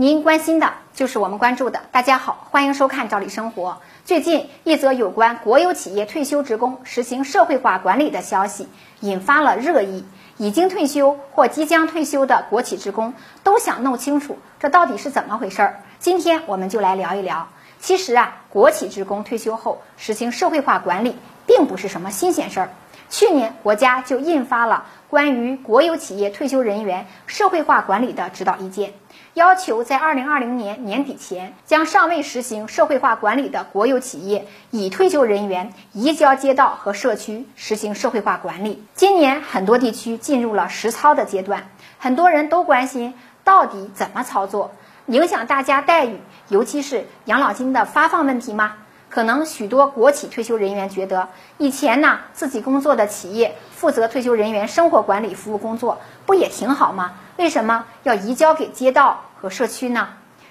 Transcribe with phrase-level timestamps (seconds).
[0.00, 1.80] 您关心的就是我们关注的。
[1.90, 3.70] 大家好，欢迎收看《赵理生活》。
[4.04, 8.68] 最近一则有关国有企业退休职工实行社会化管理的消息
[9.00, 10.04] 引发了热议。
[10.36, 13.12] 已经退休或即将退休的国企职工
[13.42, 15.82] 都想弄清楚这到底是怎么回事儿。
[15.98, 17.48] 今天我们就来聊一聊。
[17.80, 22.70] 其实啊，国企职工退休后实行社会化管理，并不是什么新鲜事儿。
[23.10, 28.92] 去年国家就印发了关于国有企业退休人员社会化管理的指导意见，
[29.32, 38.84] 要求在二零二零年年底前，将尚未实行社会化管理的国有企业已退休人员移交街道和社区实行社会化管理。
[38.94, 44.72] 今年很多地区进入了实操的阶段，很多人都关心到底怎么操作，
[45.06, 46.18] 影响大家待遇，
[46.48, 48.74] 尤其是养老金的发放问题吗？
[49.08, 57.12] 可能许多国企退休人员觉得，以前呢自己工作的企业负责退休人员生活管理服务工作，不也挺好吗？
[57.36, 60.08] 为什么要移交给街道和社区呢？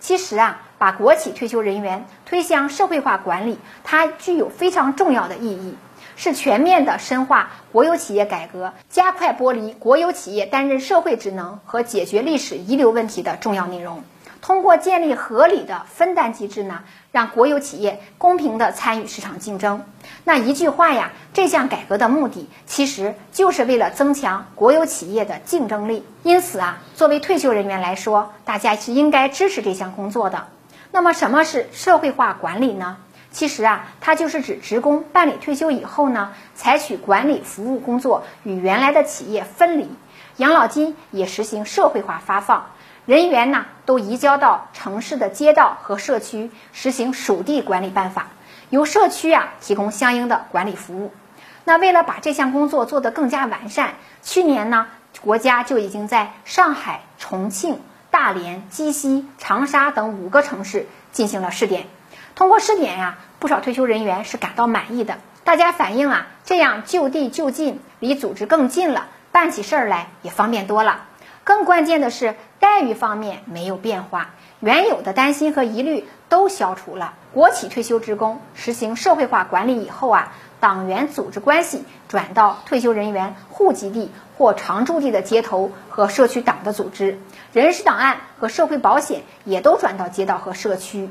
[0.00, 5.76] 其实啊，把国企退休人员推向社会化管理，它具有非常重要的意义，
[6.16, 14.02] 是全面的深化国有企业改革，加快剥离国有企业担任社会职能和解决历史遗留问题的重要内容。
[14.40, 19.84] 通过建立合理的分担机制呢，让国有企业公平地参与市场竞争。
[20.24, 26.06] 那一句话呀，这项改革的目的其实就是为了增强国有企业的竞争力。
[26.22, 30.46] 因此啊，作为退休人员来说，大家是应该支持这项工作的。
[30.90, 32.96] 那么，什么是社会化管理呢？
[33.30, 39.88] 其实啊，它就是指职工办理退休以后呢，采取管理服务工作与原来的企业分离，
[40.38, 42.66] 养老金也实行社会化发放。
[43.10, 48.28] 人员呢都移交到城市的街道和社区，实行属地管理办法，
[48.68, 51.12] 由社区啊提供相应的管理服务。
[51.64, 54.86] 那为了把这项工作做得更加完善，去年呢
[55.22, 57.80] 国家就已经在上海、重庆、
[58.12, 61.86] 大连、鸡西、长沙等五个城市进行了试点。
[62.36, 65.18] 通过试点呀，不少退休人员是感到满意的。
[65.42, 71.06] 大家反映啊，这样就地就近，离组织更近了，办起事儿来也方便多了。
[71.50, 72.36] 更关键的是。
[72.60, 77.14] 待遇方面没有变化，原有的担心和疑虑都消除了。
[77.32, 87.18] 国企退休职工实行社会化管理以后啊，党员组织关系转到退休人员户籍地或常住地的街头和社区党的组织，
[87.54, 91.08] 人事档案和社会保险也都转到街道和社区。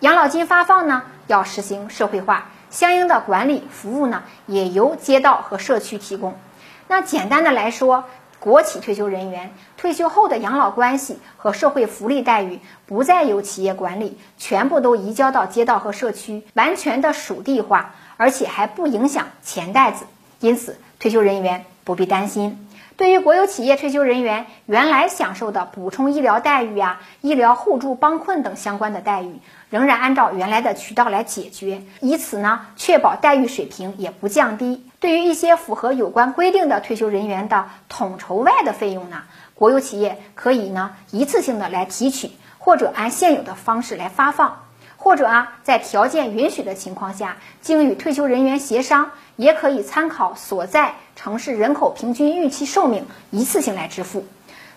[0.00, 6.38] 养老金发放呢，要实行社会化，相应的管理服务呢，也由街道和社区提供。
[6.86, 8.04] 那简单的来说。
[8.40, 20.06] 国企退休人员退休后的养老关系和社会福利待遇不再由企业管理，全部都移交到街道和社区，完全的属地化，而且还不影响钱袋子，
[20.40, 22.66] 因此退休人员不必担心。
[22.96, 29.40] 对于国有企业退休人员原来享受的补充医疗待遇呀、医疗互助帮困等相关的待遇，
[29.70, 34.89] 仍然按照原来的渠道来解决，以此呢确保待遇水平也不降低。
[35.00, 39.22] 对于一些符合有关规定的退休人员的统筹外的费用呢，
[39.54, 44.66] 国有企业可以呢一次性的来提取，或者按现有的方式来发放，
[44.98, 54.26] 或者啊在条件允许的情况下，经与退休人员协商，也可以参考所在城市人口平均预期寿命一次性来支付。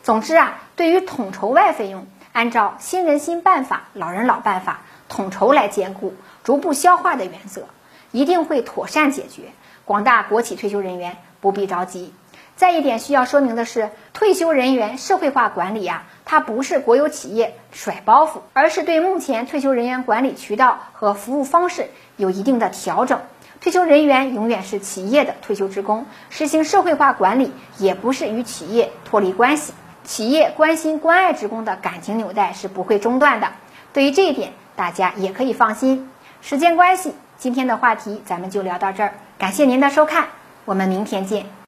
[0.03, 4.79] 总之啊，对于统筹外费用，按照新人新办法、老人老办法，
[5.09, 6.13] 统筹来兼顾、
[6.45, 7.67] 逐步消化的原则，
[8.13, 9.51] 一定会妥善解决。
[9.85, 12.13] 广大国企退休人员不必着急。
[12.55, 23.21] 再一点需要说明的是，退休人员社会化管理呀，它不是国有企业甩包袱，而是对目前退休人员管理渠道和服务方式有一定的调整。
[23.59, 29.73] 退休人员永远是企业的退休职工，实行社会化管理也不是与企业脱离关系，
[30.03, 33.49] 企业关心关爱职工的感情纽带是不会中断的。
[33.93, 36.09] 对于这一点，大家也可以放心。
[36.41, 39.13] 时间关系，今天的话题咱们就聊到这儿。
[39.37, 40.29] 感谢您的收看，
[40.63, 41.62] 我们明天见。